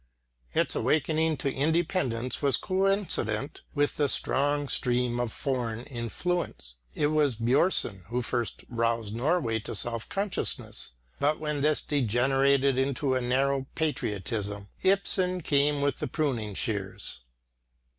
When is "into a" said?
12.79-13.21